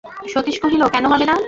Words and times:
সতীশ 0.33 0.57
কহিল, 0.61 0.83
কেন 0.87 1.05
হবে 1.05 1.25
না? 1.25 1.35